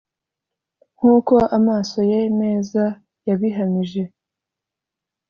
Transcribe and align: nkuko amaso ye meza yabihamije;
nkuko 0.95 1.35
amaso 1.57 1.97
ye 2.09 2.19
meza 2.39 2.83
yabihamije; 3.27 4.03